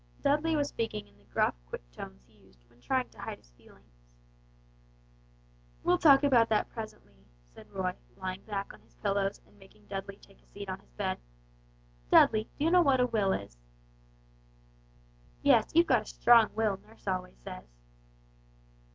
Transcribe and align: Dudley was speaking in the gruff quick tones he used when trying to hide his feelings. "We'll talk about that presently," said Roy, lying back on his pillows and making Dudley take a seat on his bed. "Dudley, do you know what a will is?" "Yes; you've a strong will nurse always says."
Dudley 0.23 0.55
was 0.55 0.69
speaking 0.69 1.07
in 1.07 1.15
the 1.19 1.25
gruff 1.25 1.53
quick 1.67 1.83
tones 1.91 2.23
he 2.25 2.33
used 2.33 2.67
when 2.67 2.81
trying 2.81 3.07
to 3.11 3.19
hide 3.21 3.37
his 3.37 3.51
feelings. 3.51 4.01
"We'll 5.83 5.99
talk 5.99 6.23
about 6.23 6.49
that 6.49 6.71
presently," 6.71 7.27
said 7.53 7.69
Roy, 7.69 7.93
lying 8.15 8.41
back 8.45 8.73
on 8.73 8.81
his 8.81 8.95
pillows 8.95 9.41
and 9.45 9.59
making 9.59 9.85
Dudley 9.85 10.15
take 10.17 10.41
a 10.41 10.47
seat 10.47 10.69
on 10.69 10.79
his 10.79 10.89
bed. 10.93 11.19
"Dudley, 12.09 12.49
do 12.57 12.63
you 12.63 12.71
know 12.71 12.81
what 12.81 12.99
a 12.99 13.05
will 13.05 13.31
is?" 13.31 13.59
"Yes; 15.43 15.69
you've 15.75 15.91
a 15.91 16.03
strong 16.03 16.49
will 16.55 16.77
nurse 16.81 17.07
always 17.07 17.37
says." 17.37 17.67